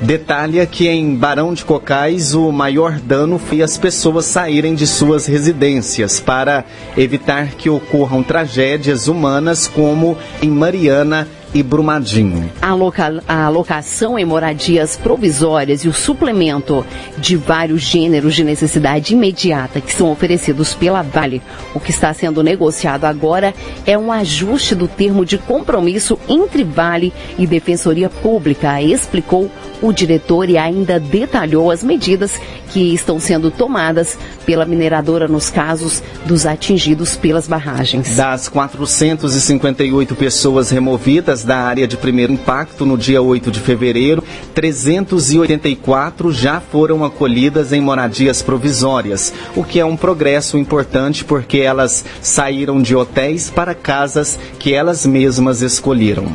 Detalha 0.00 0.64
que 0.64 0.86
em 0.86 1.16
Barão 1.16 1.52
de 1.52 1.64
Cocais 1.64 2.32
o 2.32 2.52
maior 2.52 3.00
dano 3.00 3.36
foi 3.36 3.62
as 3.62 3.76
pessoas 3.76 4.26
saírem 4.26 4.76
de 4.76 4.86
suas 4.86 5.26
residências 5.26 6.20
para 6.20 6.64
evitar 6.96 7.48
que 7.54 7.68
ocorram 7.68 8.22
tragédias 8.22 9.08
humanas 9.08 9.66
como 9.66 10.16
em 10.40 10.50
Mariana 10.50 11.26
e 11.54 11.62
Brumadinho. 11.62 12.50
A, 12.60 12.74
loca 12.74 13.22
a 13.26 13.44
alocação 13.44 14.18
em 14.18 14.24
moradias 14.24 14.96
provisórias 14.96 15.84
e 15.84 15.88
o 15.88 15.92
suplemento 15.92 16.84
de 17.16 17.36
vários 17.36 17.82
gêneros 17.82 18.34
de 18.34 18.44
necessidade 18.44 19.14
imediata 19.14 19.80
que 19.80 19.94
são 19.94 20.10
oferecidos 20.10 20.74
pela 20.74 21.02
Vale. 21.02 21.42
O 21.74 21.80
que 21.80 21.90
está 21.90 22.12
sendo 22.12 22.42
negociado 22.42 23.04
agora 23.04 23.54
é 23.86 23.96
um 23.96 24.12
ajuste 24.12 24.74
do 24.74 24.86
termo 24.88 25.24
de 25.24 25.38
compromisso 25.38 26.18
entre 26.28 26.64
Vale 26.64 27.12
e 27.38 27.46
Defensoria 27.46 28.08
Pública, 28.08 28.80
explicou 28.82 29.50
o 29.80 29.92
diretor 29.92 30.48
e 30.50 30.58
ainda 30.58 30.98
detalhou 30.98 31.70
as 31.70 31.82
medidas 31.82 32.32
que 32.70 32.94
estão 32.94 33.18
sendo 33.18 33.50
tomadas 33.50 34.18
pela 34.44 34.64
mineradora 34.64 35.26
nos 35.26 35.50
casos 35.50 36.02
dos 36.26 36.46
atingidos 36.46 37.16
pelas 37.16 37.46
barragens. 37.46 38.16
Das 38.16 38.48
458 38.48 40.14
pessoas 40.14 40.70
removidas 40.70 41.37
da 41.44 41.58
área 41.58 41.86
de 41.86 41.96
primeiro 41.96 42.32
impacto 42.32 42.84
no 42.86 42.96
dia 42.96 43.20
8 43.20 43.50
de 43.50 43.60
fevereiro, 43.60 44.22
384 44.54 46.32
já 46.32 46.60
foram 46.60 47.04
acolhidas 47.04 47.72
em 47.72 47.80
moradias 47.80 48.42
provisórias, 48.42 49.32
o 49.54 49.64
que 49.64 49.80
é 49.80 49.84
um 49.84 49.96
progresso 49.96 50.58
importante 50.58 51.24
porque 51.24 51.58
elas 51.58 52.04
saíram 52.20 52.80
de 52.80 52.94
hotéis 52.94 53.50
para 53.50 53.74
casas 53.74 54.38
que 54.58 54.72
elas 54.72 55.06
mesmas 55.06 55.62
escolheram. 55.62 56.26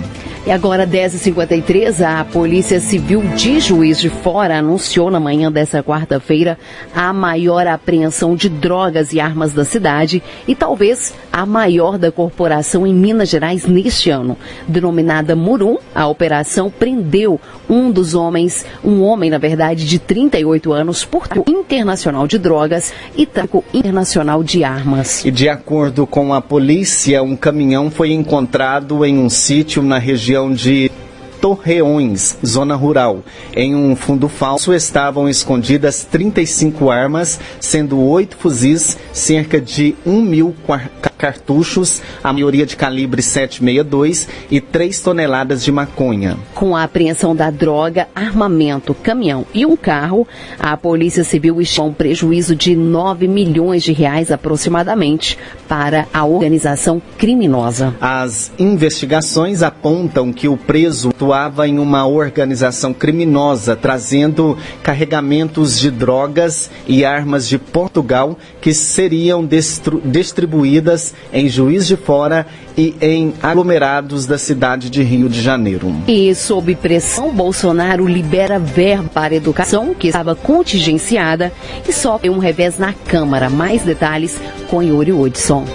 E 0.46 0.52
agora, 0.52 0.86
10h53, 0.86 2.02
a 2.02 2.26
Polícia 2.26 2.78
Civil 2.78 3.22
de 3.34 3.62
Juiz 3.62 3.98
de 3.98 4.10
Fora 4.10 4.58
anunciou 4.60 5.10
na 5.10 5.18
manhã 5.18 5.50
dessa 5.50 5.82
quarta-feira 5.82 6.60
a 6.94 7.14
maior 7.14 7.66
apreensão 7.66 8.36
de 8.36 8.50
drogas 8.50 9.14
e 9.14 9.22
armas 9.22 9.54
da 9.54 9.64
cidade 9.64 10.22
e 10.46 10.54
talvez 10.54 11.14
a 11.32 11.46
maior 11.46 11.98
da 11.98 12.12
corporação 12.12 12.86
em 12.86 12.94
Minas 12.94 13.30
Gerais 13.30 13.66
neste 13.66 14.10
ano. 14.10 14.38
Denominada 14.68 15.34
Murum, 15.34 15.78
a 15.96 16.08
operação 16.08 16.70
prendeu 16.70 17.40
um 17.70 17.90
dos 17.90 18.14
homens, 18.14 18.66
um 18.84 19.02
homem, 19.02 19.30
na 19.30 19.38
verdade, 19.38 19.86
de 19.86 19.98
38 19.98 20.74
anos, 20.74 21.06
por 21.06 21.26
internacional 21.48 22.28
de 22.28 22.38
drogas 22.38 22.94
e 23.16 23.26
tráfico 23.26 23.64
internacional 23.74 24.44
de 24.44 24.62
armas. 24.66 25.24
E 25.24 25.32
de 25.32 25.48
acordo 25.48 26.06
com 26.06 26.34
a 26.34 26.42
polícia, 26.42 27.24
um 27.24 27.38
caminhão 27.38 27.90
foi 27.90 28.12
encontrado 28.12 29.06
em 29.06 29.18
um 29.18 29.30
sítio 29.30 29.82
na 29.82 29.98
região 29.98 30.33
de 30.54 30.92
Torreões, 31.40 32.38
zona 32.46 32.74
rural. 32.74 33.22
Em 33.54 33.76
um 33.76 33.96
fundo 33.96 34.30
falso 34.30 34.74
estavam 34.74 35.28
escondidas 35.28 36.08
35 36.10 36.90
armas, 36.90 37.40
sendo 37.60 38.00
oito 38.00 38.38
fuzis, 38.38 38.98
cerca 39.12 39.60
de 39.60 39.94
1 40.06 40.22
mil 40.22 40.56
cartuchos, 41.24 42.02
a 42.22 42.34
maioria 42.34 42.66
de 42.66 42.76
calibre 42.76 43.22
762 43.22 44.28
e 44.52 44.60
3 44.60 45.00
toneladas 45.00 45.64
de 45.64 45.72
maconha. 45.72 46.38
Com 46.54 46.76
a 46.76 46.84
apreensão 46.84 47.34
da 47.34 47.50
droga, 47.50 48.10
armamento, 48.14 48.94
caminhão 48.94 49.46
e 49.54 49.66
um 49.66 49.78
carro, 49.78 50.28
a 50.60 50.76
Polícia 50.76 51.24
Civil 51.24 51.62
estimou 51.62 51.92
um 51.92 51.94
prejuízo 51.94 52.58
de 52.58 52.76
9 52.76 53.30
milhões 53.30 53.84
de 53.84 53.94
reais 53.94 54.34
aproximadamente 54.34 55.38
para 55.70 56.08
a 56.14 56.26
organização 56.26 57.02
criminosa. 57.18 57.96
As 58.02 58.52
investigações 58.60 59.62
apontam 59.62 60.34
que 60.34 60.50
o 60.50 60.58
preso 60.58 61.10
atuava 61.10 61.66
em 61.66 61.80
uma 61.80 62.06
organização 62.06 62.94
criminosa, 62.94 63.78
trazendo 63.78 64.58
carregamentos 64.84 65.80
de 65.80 65.90
drogas 65.90 66.70
e 66.86 67.06
armas 67.06 67.48
de 67.48 67.58
Portugal 67.58 68.38
que 68.60 68.74
seriam 68.74 69.48
distribuídas 70.04 71.13
em 71.32 71.48
Juiz 71.48 71.88
de 71.88 71.96
Fora 71.96 72.46
e 72.78 72.96
em 73.02 73.34
aglomerados 73.42 74.26
da 74.26 74.38
cidade 74.38 74.90
de 74.90 75.04
Rio 75.04 75.30
de 75.30 75.42
Janeiro. 75.42 75.94
E 76.08 76.34
sob 76.36 76.76
pressão, 76.76 77.34
Bolsonaro 77.34 78.08
libera 78.08 78.60
verba 78.60 79.10
para 79.14 79.34
a 79.34 79.38
educação, 79.38 79.94
que 79.94 80.08
estava 80.08 80.36
contingenciada, 80.36 81.52
e 81.88 81.94
sofre 81.94 82.30
um 82.30 82.38
revés 82.38 82.78
na 82.78 82.94
Câmara. 82.94 83.50
Mais 83.50 83.84
detalhes 83.84 84.40
com 84.70 84.82
Yuri 84.82 85.12
Hudson. 85.12 85.66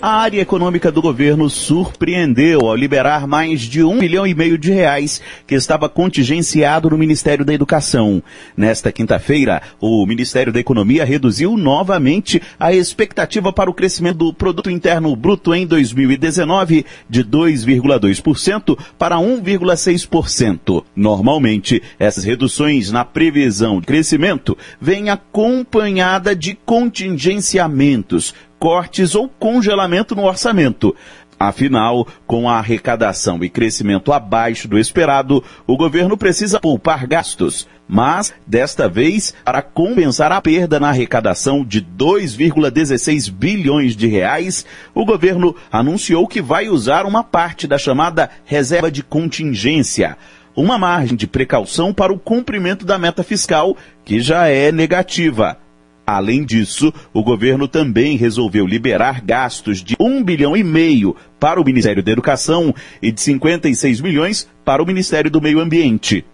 A 0.00 0.20
área 0.20 0.42
econômica 0.42 0.92
do 0.92 1.00
governo 1.00 1.48
surpreendeu 1.48 2.68
ao 2.68 2.76
liberar 2.76 3.26
mais 3.26 3.62
de 3.62 3.82
um 3.82 3.94
milhão 3.94 4.26
e 4.26 4.34
meio 4.34 4.58
de 4.58 4.70
reais 4.70 5.22
que 5.46 5.54
estava 5.54 5.88
contingenciado 5.88 6.90
no 6.90 6.98
Ministério 6.98 7.46
da 7.46 7.54
Educação. 7.54 8.22
Nesta 8.54 8.92
quinta-feira, 8.92 9.62
o 9.80 10.04
Ministério 10.04 10.52
da 10.52 10.60
Economia 10.60 11.02
reduziu 11.02 11.56
novamente 11.56 12.42
a 12.60 12.74
expectativa 12.74 13.50
para 13.54 13.70
o 13.70 13.74
crescimento 13.74 14.18
do 14.18 14.34
Produto 14.34 14.70
Interno 14.70 15.16
Bruto 15.16 15.54
em 15.54 15.66
2019 15.66 16.84
de 17.08 17.24
2,2% 17.24 18.78
para 18.98 19.16
1,6%. 19.16 20.84
Normalmente, 20.94 21.82
essas 21.98 22.22
reduções 22.22 22.92
na 22.92 23.04
previsão 23.04 23.80
de 23.80 23.86
crescimento 23.86 24.58
vêm 24.78 25.08
acompanhada 25.08 26.36
de 26.36 26.54
contingenciamentos, 26.54 28.34
cortes 28.58 29.14
ou 29.14 29.28
congelamento 29.28 30.14
no 30.14 30.24
orçamento. 30.24 30.94
Afinal, 31.38 32.06
com 32.26 32.48
a 32.48 32.54
arrecadação 32.54 33.44
e 33.44 33.50
crescimento 33.50 34.10
abaixo 34.10 34.66
do 34.66 34.78
esperado, 34.78 35.44
o 35.66 35.76
governo 35.76 36.16
precisa 36.16 36.58
poupar 36.58 37.06
gastos. 37.06 37.68
Mas, 37.86 38.32
desta 38.46 38.88
vez, 38.88 39.34
para 39.44 39.62
compensar 39.62 40.32
a 40.32 40.40
perda 40.40 40.80
na 40.80 40.88
arrecadação 40.88 41.64
de 41.64 41.82
2,16 41.82 43.30
bilhões 43.30 43.94
de 43.94 44.06
reais, 44.06 44.64
o 44.94 45.04
governo 45.04 45.54
anunciou 45.70 46.26
que 46.26 46.40
vai 46.40 46.68
usar 46.68 47.04
uma 47.04 47.22
parte 47.22 47.66
da 47.66 47.78
chamada 47.78 48.30
reserva 48.44 48.90
de 48.90 49.02
contingência, 49.02 50.16
uma 50.56 50.78
margem 50.78 51.16
de 51.16 51.26
precaução 51.26 51.92
para 51.92 52.12
o 52.12 52.18
cumprimento 52.18 52.84
da 52.84 52.98
meta 52.98 53.22
fiscal, 53.22 53.76
que 54.04 54.20
já 54.20 54.48
é 54.48 54.72
negativa. 54.72 55.58
Além 56.06 56.44
disso, 56.44 56.94
o 57.12 57.20
governo 57.20 57.66
também 57.66 58.16
resolveu 58.16 58.64
liberar 58.64 59.20
gastos 59.20 59.82
de 59.82 59.96
um 59.98 60.22
bilhão 60.22 60.56
e 60.56 60.62
meio 60.62 61.16
para 61.40 61.60
o 61.60 61.64
Ministério 61.64 62.02
da 62.02 62.12
Educação 62.12 62.72
e 63.02 63.10
de 63.10 63.20
56 63.20 64.00
milhões 64.00 64.48
para 64.64 64.80
o 64.80 64.86
Ministério 64.86 65.28
do 65.28 65.40
Meio 65.40 65.58
Ambiente. 65.58 66.24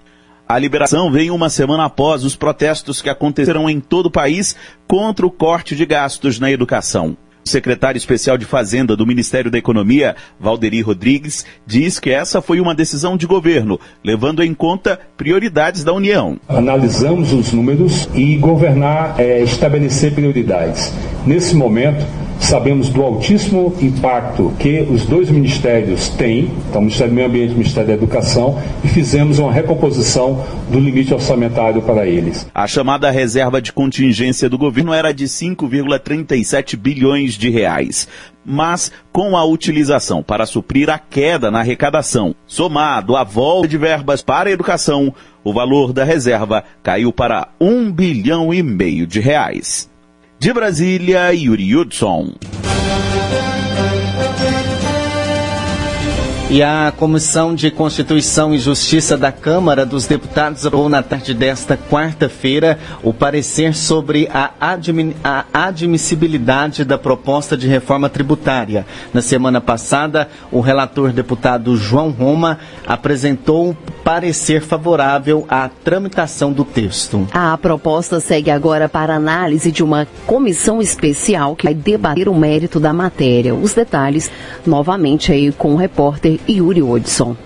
A 0.47 0.59
liberação 0.59 1.11
vem 1.11 1.31
uma 1.31 1.49
semana 1.49 1.87
após 1.87 2.23
os 2.23 2.37
protestos 2.37 3.01
que 3.01 3.09
aconteceram 3.09 3.71
em 3.71 3.81
todo 3.81 4.07
o 4.07 4.11
país 4.11 4.55
contra 4.87 5.25
o 5.25 5.31
corte 5.31 5.75
de 5.75 5.87
gastos 5.87 6.39
na 6.39 6.51
educação. 6.51 7.17
O 7.45 7.49
secretário 7.49 7.99
especial 7.99 8.39
de 8.39 8.45
Fazenda 8.45 8.97
do 8.97 9.07
Ministério 9.07 9.51
da 9.51 9.59
Economia, 9.59 10.15
Valderi 10.39 10.81
Rodrigues, 10.81 11.45
diz 11.67 11.99
que 11.99 12.11
essa 12.11 12.41
foi 12.41 12.61
uma 12.61 12.75
decisão 12.75 13.17
de 13.17 13.27
governo, 13.27 13.81
levando 14.05 14.43
em 14.43 14.55
conta 14.55 14.99
prioridades 15.17 15.83
da 15.83 15.93
União. 15.93 16.39
Analisamos 16.49 17.33
os 17.33 17.53
números 17.53 18.09
e 18.15 18.37
governar 18.37 19.17
é 19.19 19.43
estabelecer 19.43 20.15
prioridades. 20.15 20.93
Nesse 21.27 21.57
momento, 21.57 22.05
Sabemos 22.43 22.89
do 22.91 23.03
altíssimo 23.03 23.73
impacto 23.81 24.53
que 24.59 24.81
os 24.91 25.07
dois 25.07 25.31
ministérios 25.31 26.09
têm, 26.09 26.51
então 26.69 26.81
o 26.81 26.85
Ministério 26.85 27.13
do 27.13 27.15
Meio 27.15 27.29
Ambiente 27.29 27.51
e 27.51 27.55
o 27.55 27.59
Ministério 27.59 27.87
da 27.87 27.95
Educação, 27.95 28.61
e 28.83 28.89
fizemos 28.89 29.39
uma 29.39 29.53
recomposição 29.53 30.45
do 30.69 30.79
limite 30.81 31.15
orçamentário 31.15 31.81
para 31.81 32.05
eles. 32.05 32.47
A 32.53 32.67
chamada 32.67 33.11
reserva 33.11 33.63
de 33.63 33.73
contingência 33.73 34.51
do 34.51 34.59
governo 34.59 34.93
era 34.93 35.15
de 35.15 35.27
5,37 35.27 36.77
bilhões 36.77 37.35
de 37.35 37.49
reais. 37.49 38.09
Mas 38.45 38.91
com 39.13 39.37
a 39.37 39.45
utilização 39.45 40.21
para 40.21 40.45
suprir 40.45 40.91
a 40.91 40.99
queda 40.99 41.49
na 41.49 41.61
arrecadação, 41.61 42.35
somado 42.45 43.17
à 43.17 43.23
volta 43.23 43.69
de 43.69 43.79
verbas 43.79 44.21
para 44.21 44.51
a 44.51 44.53
educação, 44.53 45.15
o 45.45 45.53
valor 45.53 45.93
da 45.93 46.03
reserva 46.03 46.65
caiu 46.83 47.13
para 47.13 47.49
um 47.61 47.91
bilhão 47.91 48.53
e 48.53 48.65
meio 48.65 49.07
de 49.07 49.21
reais. 49.21 49.92
De 50.43 50.53
Brasília, 50.53 51.33
Yuri 51.33 51.73
Hudson. 51.73 52.35
E 56.53 56.63
a 56.63 56.93
Comissão 56.95 57.55
de 57.55 57.71
Constituição 57.71 58.55
e 58.55 58.59
Justiça 58.59 59.17
da 59.17 59.33
Câmara 59.33 59.87
dos 59.87 60.07
Deputados 60.07 60.67
aprovou 60.67 60.87
na 60.87 61.03
tarde 61.03 61.33
desta 61.33 61.79
quarta-feira 61.79 62.79
o 63.03 63.11
parecer 63.11 63.75
sobre 63.75 64.29
a, 64.31 64.51
admi 64.61 65.17
a, 65.25 65.47
admissibilidade 65.51 66.85
da 66.85 66.99
proposta 66.99 67.57
de 67.57 67.67
reforma 67.67 68.11
tributária. 68.11 68.85
Na 69.15 69.23
semana 69.23 69.63
passada, 69.63 70.29
o 70.51 70.61
relator 70.61 71.11
deputado 71.11 71.75
João 71.75 72.11
Roma 72.11 72.59
apresentou 72.87 73.75
parecer 74.05 74.61
favorável 74.61 75.47
à 75.49 75.71
tramitação 75.71 76.53
do 76.53 76.67
texto. 76.67 77.27
A 77.33 77.57
proposta 77.57 78.21
segue 78.21 78.51
agora 78.51 78.91
para 78.91 79.15
análise 79.15 79.73
de 79.73 79.83
uma 79.83 80.07
comissão 80.27 80.83
especial 80.83 81.57
que 81.57 81.65
vai 81.65 81.73
debater 81.73 82.29
o 82.29 82.35
mérito 82.35 82.79
da 82.79 82.93
matéria. 82.93 83.55
Os 83.55 83.73
detalhes, 83.73 84.31
novamente 84.67 85.33
aí 85.33 85.51
com 85.51 85.73
o 85.73 85.77
repórter 85.77 86.42
Yuri 86.49 86.83
Odson. 86.83 87.37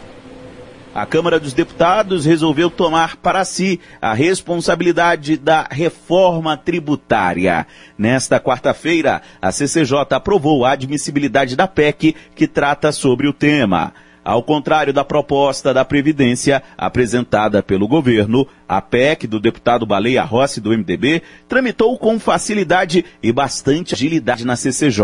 A 0.95 1.05
Câmara 1.05 1.39
dos 1.39 1.53
Deputados 1.53 2.25
resolveu 2.25 2.71
tomar 2.71 3.17
para 3.17 3.45
si 3.45 3.79
a 4.01 4.15
responsabilidade 4.15 5.37
da 5.37 5.69
reforma 5.71 6.57
tributária. 6.57 7.67
Nesta 7.99 8.41
quarta-feira, 8.41 9.21
a 9.43 9.53
CCJ 9.53 10.07
aprovou 10.13 10.65
a 10.65 10.71
admissibilidade 10.71 11.55
da 11.55 11.69
PEC 11.69 12.17
que 12.35 12.49
trata 12.49 12.93
sobre 12.93 13.29
o 13.29 13.33
tema. 13.35 13.93
Ao 14.25 14.43
contrário 14.43 14.93
da 14.93 15.05
proposta 15.05 15.75
da 15.75 15.85
Previdência 15.85 16.63
apresentada 16.79 17.63
pelo 17.63 17.87
governo, 17.87 18.49
a 18.67 18.81
PEC 18.81 19.27
do 19.27 19.39
deputado 19.39 19.85
Baleia 19.85 20.25
Rossi 20.25 20.63
do 20.63 20.71
MDB 20.71 21.23
tramitou 21.47 21.99
com 21.99 22.19
facilidade 22.19 23.05
e 23.23 23.31
bastante 23.31 23.95
agilidade 23.95 24.47
na 24.47 24.57
CCJ. 24.57 25.03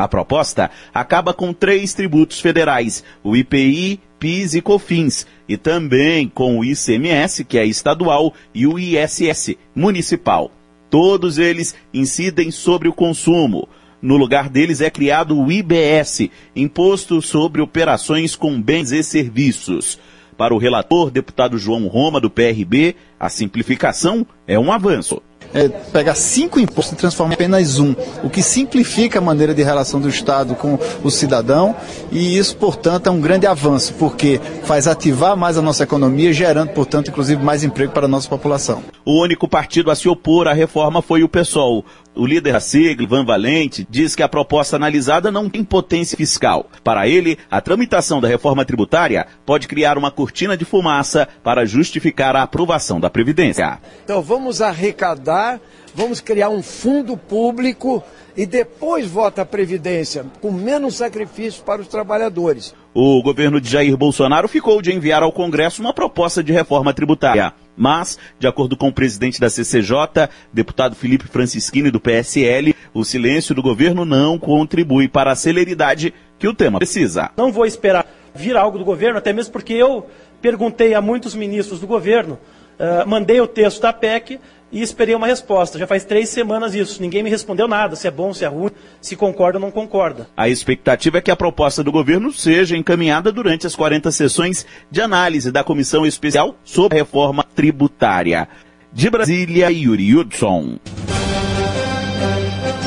A 0.00 0.08
proposta 0.08 0.70
acaba 0.94 1.34
com 1.34 1.52
três 1.52 1.92
tributos 1.92 2.40
federais, 2.40 3.04
o 3.22 3.36
IPI, 3.36 4.00
PIS 4.18 4.54
e 4.54 4.62
COFINS, 4.62 5.26
e 5.46 5.58
também 5.58 6.26
com 6.26 6.58
o 6.58 6.64
ICMS, 6.64 7.44
que 7.44 7.58
é 7.58 7.66
estadual, 7.66 8.32
e 8.54 8.66
o 8.66 8.78
ISS, 8.78 9.56
municipal. 9.74 10.50
Todos 10.88 11.36
eles 11.36 11.74
incidem 11.92 12.50
sobre 12.50 12.88
o 12.88 12.94
consumo. 12.94 13.68
No 14.00 14.16
lugar 14.16 14.48
deles 14.48 14.80
é 14.80 14.88
criado 14.88 15.38
o 15.38 15.52
IBS, 15.52 16.30
Imposto 16.56 17.20
sobre 17.20 17.60
Operações 17.60 18.34
com 18.34 18.58
Bens 18.58 18.92
e 18.92 19.02
Serviços. 19.02 19.98
Para 20.34 20.54
o 20.54 20.58
relator, 20.58 21.10
deputado 21.10 21.58
João 21.58 21.86
Roma, 21.88 22.18
do 22.18 22.30
PRB, 22.30 22.96
a 23.18 23.28
simplificação 23.28 24.26
é 24.46 24.58
um 24.58 24.72
avanço 24.72 25.20
é, 25.52 25.68
pegar 25.68 26.14
cinco 26.14 26.60
impostos 26.60 26.92
e 26.92 26.96
transformar 26.96 27.32
em 27.32 27.34
apenas 27.34 27.78
um, 27.78 27.94
o 28.22 28.30
que 28.30 28.42
simplifica 28.42 29.18
a 29.18 29.22
maneira 29.22 29.54
de 29.54 29.62
relação 29.62 30.00
do 30.00 30.08
Estado 30.08 30.54
com 30.54 30.78
o 31.02 31.10
cidadão 31.10 31.74
e 32.10 32.36
isso, 32.36 32.56
portanto, 32.56 33.06
é 33.06 33.10
um 33.10 33.20
grande 33.20 33.46
avanço, 33.46 33.94
porque 33.94 34.40
faz 34.64 34.86
ativar 34.86 35.36
mais 35.36 35.56
a 35.56 35.62
nossa 35.62 35.84
economia, 35.84 36.32
gerando, 36.32 36.70
portanto, 36.70 37.08
inclusive 37.10 37.42
mais 37.42 37.64
emprego 37.64 37.92
para 37.92 38.06
a 38.06 38.08
nossa 38.08 38.28
população. 38.28 38.82
O 39.04 39.22
único 39.22 39.48
partido 39.48 39.90
a 39.90 39.94
se 39.94 40.08
opor 40.08 40.46
à 40.46 40.52
reforma 40.52 41.02
foi 41.02 41.22
o 41.22 41.28
PSOL. 41.28 41.84
O 42.14 42.26
líder 42.26 42.52
da 42.52 42.60
sigla, 42.60 43.04
Ivan 43.04 43.24
Valente, 43.24 43.86
diz 43.88 44.16
que 44.16 44.22
a 44.22 44.28
proposta 44.28 44.74
analisada 44.74 45.30
não 45.30 45.48
tem 45.48 45.62
potência 45.62 46.16
fiscal. 46.16 46.68
Para 46.82 47.06
ele, 47.06 47.38
a 47.48 47.60
tramitação 47.60 48.20
da 48.20 48.26
reforma 48.26 48.64
tributária 48.64 49.26
pode 49.46 49.68
criar 49.68 49.96
uma 49.96 50.10
cortina 50.10 50.56
de 50.56 50.64
fumaça 50.64 51.28
para 51.42 51.64
justificar 51.64 52.34
a 52.34 52.42
aprovação 52.42 52.98
da 52.98 53.08
Previdência. 53.08 53.78
Então 54.04 54.20
vamos 54.20 54.60
arrecadar, 54.60 55.60
vamos 55.94 56.20
criar 56.20 56.48
um 56.48 56.62
fundo 56.62 57.16
público 57.16 58.02
e 58.36 58.46
depois 58.46 59.06
vota 59.06 59.42
a 59.42 59.46
Previdência, 59.46 60.24
com 60.40 60.50
menos 60.50 60.96
sacrifício 60.96 61.62
para 61.62 61.80
os 61.82 61.88
trabalhadores. 61.88 62.74
O 62.94 63.22
governo 63.22 63.60
de 63.60 63.70
Jair 63.70 63.96
Bolsonaro 63.96 64.48
ficou 64.48 64.80
de 64.82 64.92
enviar 64.92 65.22
ao 65.22 65.32
Congresso 65.32 65.80
uma 65.80 65.92
proposta 65.92 66.42
de 66.42 66.52
reforma 66.52 66.92
tributária. 66.92 67.52
Mas, 67.76 68.18
de 68.38 68.46
acordo 68.46 68.76
com 68.76 68.88
o 68.88 68.92
presidente 68.92 69.40
da 69.40 69.48
CCJ, 69.48 70.28
deputado 70.52 70.96
Felipe 70.96 71.26
Francischini 71.28 71.90
do 71.90 72.00
PSL, 72.00 72.74
o 72.92 73.04
silêncio 73.04 73.54
do 73.54 73.62
governo 73.62 74.04
não 74.04 74.38
contribui 74.38 75.08
para 75.08 75.32
a 75.32 75.36
celeridade 75.36 76.12
que 76.38 76.48
o 76.48 76.54
tema 76.54 76.78
precisa. 76.78 77.30
Não 77.36 77.52
vou 77.52 77.64
esperar 77.64 78.06
vir 78.34 78.56
algo 78.56 78.78
do 78.78 78.84
governo, 78.84 79.18
até 79.18 79.32
mesmo 79.32 79.52
porque 79.52 79.72
eu 79.72 80.06
perguntei 80.40 80.94
a 80.94 81.00
muitos 81.00 81.34
ministros 81.34 81.80
do 81.80 81.86
governo, 81.86 82.38
uh, 82.78 83.08
mandei 83.08 83.40
o 83.40 83.46
texto 83.46 83.82
da 83.82 83.92
PEC 83.92 84.38
e 84.72 84.82
esperei 84.82 85.14
uma 85.14 85.26
resposta. 85.26 85.78
Já 85.78 85.86
faz 85.86 86.04
três 86.04 86.28
semanas 86.28 86.74
isso. 86.74 87.00
Ninguém 87.00 87.22
me 87.22 87.30
respondeu 87.30 87.66
nada, 87.66 87.96
se 87.96 88.06
é 88.06 88.10
bom, 88.10 88.32
se 88.32 88.44
é 88.44 88.48
ruim, 88.48 88.70
se 89.00 89.16
concorda 89.16 89.58
ou 89.58 89.62
não 89.62 89.70
concorda. 89.70 90.28
A 90.36 90.48
expectativa 90.48 91.18
é 91.18 91.20
que 91.20 91.30
a 91.30 91.36
proposta 91.36 91.82
do 91.82 91.92
governo 91.92 92.32
seja 92.32 92.76
encaminhada 92.76 93.32
durante 93.32 93.66
as 93.66 93.76
40 93.76 94.10
sessões 94.10 94.66
de 94.90 95.00
análise 95.00 95.50
da 95.50 95.64
Comissão 95.64 96.06
Especial 96.06 96.56
sobre 96.64 96.98
a 96.98 97.02
Reforma 97.02 97.44
Tributária. 97.44 98.48
De 98.92 99.08
Brasília, 99.08 99.70
Yuri 99.70 100.16
Hudson. 100.16 100.78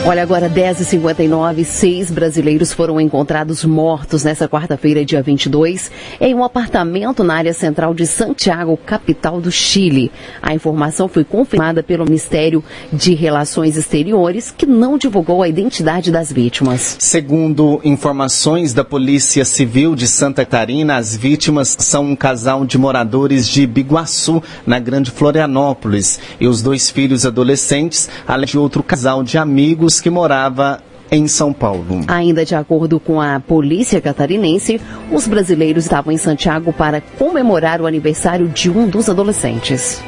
Olha, 0.05 0.21
agora 0.21 0.49
10h59, 0.49 1.63
seis 1.63 2.11
brasileiros 2.11 2.73
foram 2.73 2.99
encontrados 2.99 3.63
mortos 3.63 4.25
nessa 4.25 4.49
quarta-feira, 4.49 5.05
dia 5.05 5.23
22, 5.23 5.89
em 6.19 6.35
um 6.35 6.43
apartamento 6.43 7.23
na 7.23 7.35
área 7.35 7.53
central 7.53 7.93
de 7.93 8.05
Santiago, 8.05 8.75
capital 8.75 9.39
do 9.39 9.49
Chile. 9.49 10.11
A 10.41 10.53
informação 10.53 11.07
foi 11.07 11.23
confirmada 11.23 11.81
pelo 11.81 12.03
Ministério 12.03 12.61
de 12.91 13.13
Relações 13.13 13.77
Exteriores, 13.77 14.51
que 14.51 14.65
não 14.65 14.97
divulgou 14.97 15.41
a 15.41 15.47
identidade 15.47 16.11
das 16.11 16.33
vítimas. 16.33 16.97
Segundo 16.99 17.79
informações 17.81 18.73
da 18.73 18.83
Polícia 18.83 19.45
Civil 19.45 19.95
de 19.95 20.05
Santa 20.05 20.43
Catarina, 20.43 20.97
as 20.97 21.15
vítimas 21.15 21.77
são 21.79 22.07
um 22.07 22.15
casal 22.15 22.65
de 22.65 22.77
moradores 22.77 23.47
de 23.47 23.65
Biguaçu, 23.65 24.43
na 24.67 24.79
Grande 24.79 25.11
Florianópolis, 25.11 26.19
e 26.41 26.47
os 26.47 26.61
dois 26.61 26.89
filhos 26.89 27.25
adolescentes, 27.25 28.09
além 28.27 28.47
de 28.47 28.59
outro 28.59 28.83
casal 28.83 29.23
de 29.23 29.37
amigos 29.37 29.92
que 29.99 30.09
morava 30.09 30.79
em 31.11 31.27
São 31.27 31.53
Paulo. 31.53 32.01
Ainda 32.07 32.43
de 32.43 32.55
acordo 32.55 32.99
com 32.99 33.21
a 33.21 33.39
polícia 33.39 34.01
catarinense, 34.01 34.81
os 35.11 35.27
brasileiros 35.27 35.85
estavam 35.85 36.11
em 36.11 36.17
Santiago 36.17 36.73
para 36.73 37.01
comemorar 37.01 37.81
o 37.81 37.85
aniversário 37.85 38.47
de 38.47 38.69
um 38.69 38.87
dos 38.87 39.09
adolescentes. 39.09 40.01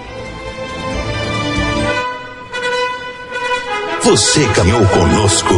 Você 4.05 4.47
caminhou 4.53 4.85
conosco 4.85 5.55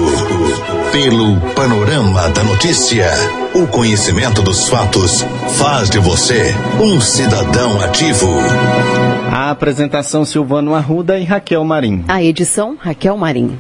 pelo 0.93 1.37
panorama 1.53 2.29
da 2.29 2.45
notícia. 2.45 3.05
O 3.53 3.67
conhecimento 3.67 4.41
dos 4.41 4.69
fatos 4.69 5.21
faz 5.57 5.89
de 5.89 5.99
você 5.99 6.55
um 6.79 7.01
cidadão 7.01 7.81
ativo. 7.81 8.25
A 9.29 9.51
apresentação 9.51 10.23
Silvano 10.23 10.73
Arruda 10.73 11.19
e 11.19 11.25
Raquel 11.25 11.65
Marim. 11.65 12.05
A 12.07 12.23
edição 12.23 12.77
Raquel 12.79 13.17
Marim. 13.17 13.59